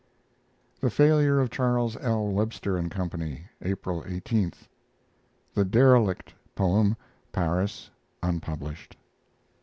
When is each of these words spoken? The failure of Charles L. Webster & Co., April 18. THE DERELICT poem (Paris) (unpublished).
The 0.79 0.89
failure 0.89 1.39
of 1.39 1.51
Charles 1.51 1.95
L. 1.97 2.27
Webster 2.29 2.81
& 2.89 2.89
Co., 2.89 3.07
April 3.61 4.03
18. 4.07 4.51
THE 5.53 5.63
DERELICT 5.63 6.33
poem 6.55 6.97
(Paris) 7.31 7.91
(unpublished). 8.23 8.97